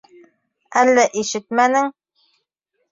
Әллә 0.81 1.05
ишетмәнең? 1.23 1.95